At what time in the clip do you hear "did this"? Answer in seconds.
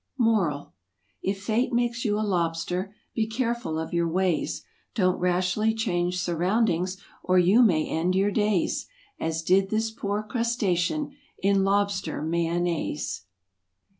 9.43-9.91